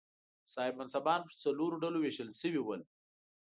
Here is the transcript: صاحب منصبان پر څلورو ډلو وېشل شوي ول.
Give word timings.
صاحب 0.53 0.73
منصبان 0.79 1.19
پر 1.27 1.33
څلورو 1.43 1.81
ډلو 1.83 1.97
وېشل 2.01 2.29
شوي 2.41 2.61
ول. 2.63 2.81